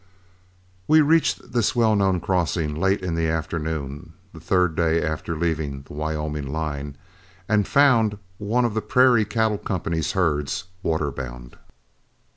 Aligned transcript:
We 0.87 1.01
reached 1.01 1.51
this 1.51 1.75
well 1.75 1.95
known 1.95 2.21
crossing 2.21 2.73
late 2.73 3.03
in 3.03 3.13
the 3.13 3.27
afternoon 3.27 4.13
the 4.33 4.39
third 4.39 4.75
day 4.75 4.99
after 5.05 5.37
leaving 5.37 5.83
the 5.83 5.93
Wyoming 5.93 6.51
line, 6.51 6.97
and 7.47 7.67
found 7.67 8.17
one 8.39 8.65
of 8.65 8.73
the 8.73 8.81
Prairie 8.81 9.25
Cattle 9.25 9.59
Company's 9.59 10.13
herds 10.13 10.63
water 10.81 11.11
bound. 11.11 11.55